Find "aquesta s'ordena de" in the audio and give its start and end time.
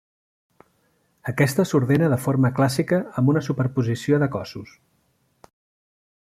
1.31-2.19